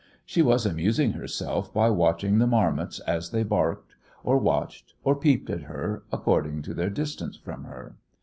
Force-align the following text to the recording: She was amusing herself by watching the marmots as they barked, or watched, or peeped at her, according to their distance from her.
She 0.25 0.41
was 0.41 0.65
amusing 0.65 1.11
herself 1.11 1.71
by 1.71 1.91
watching 1.91 2.39
the 2.39 2.47
marmots 2.47 2.97
as 3.01 3.29
they 3.29 3.43
barked, 3.43 3.93
or 4.23 4.39
watched, 4.39 4.95
or 5.03 5.15
peeped 5.15 5.51
at 5.51 5.61
her, 5.61 6.01
according 6.11 6.63
to 6.63 6.73
their 6.73 6.89
distance 6.89 7.37
from 7.37 7.65
her. 7.65 7.97